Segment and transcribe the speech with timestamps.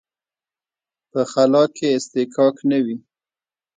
[1.11, 2.97] په خلا کې اصطکاک نه وي.